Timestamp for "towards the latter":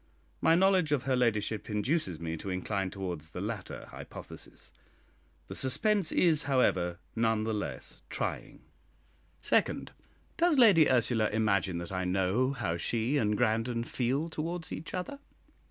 2.89-3.85